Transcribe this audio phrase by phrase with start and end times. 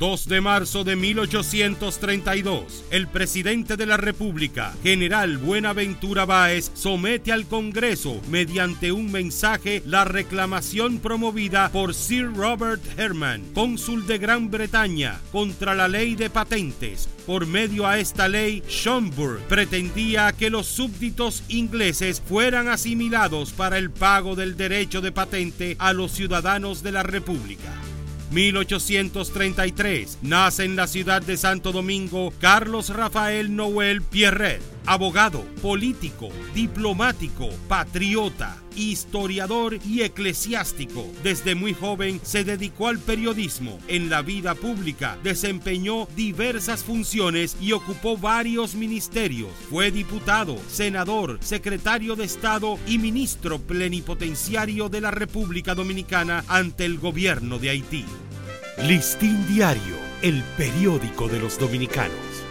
[0.00, 7.44] 2 de marzo de 1832, el presidente de la República, general Buenaventura Báez, somete al
[7.44, 15.20] Congreso, mediante un mensaje, la reclamación promovida por Sir Robert Herman, cónsul de Gran Bretaña,
[15.32, 17.06] contra la ley de patentes.
[17.26, 23.90] Por medio a esta ley, Schomburg pretendía que los súbditos ingleses fueran asimilados para el
[23.90, 27.70] pago del derecho de patente a los ciudadanos de la República.
[28.30, 37.48] 1833 nace en la ciudad de Santo Domingo Carlos Rafael Noel Pierret, abogado, político, diplomático,
[37.68, 41.06] patriota, historiador y eclesiástico.
[41.22, 43.78] Desde muy joven se dedicó al periodismo.
[43.88, 49.50] En la vida pública desempeñó diversas funciones y ocupó varios ministerios.
[49.70, 56.98] Fue diputado, senador, secretario de Estado y ministro plenipotenciario de la República Dominicana ante el
[56.98, 58.04] gobierno de Haití.
[58.86, 62.14] Listín Diario, el periódico de los dominicanos,